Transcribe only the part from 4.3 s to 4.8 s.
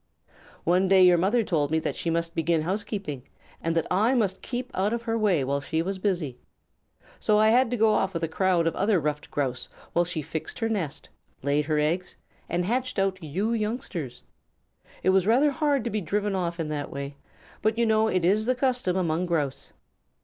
keep